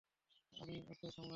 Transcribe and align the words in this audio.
আমি 0.53 0.75
ওকে 0.83 1.07
সামলাচ্ছি। 1.07 1.29